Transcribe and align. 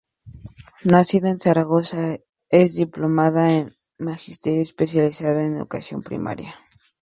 Nacida 0.83 1.29
en 1.29 1.39
Zaragoza, 1.39 2.01
es 2.49 2.73
diplomada 2.73 3.53
en 3.53 3.75
Magisterio, 3.99 4.63
especialidad 4.63 5.39
en 5.45 5.57
Educación 5.57 6.01
Primaria. 6.01 6.55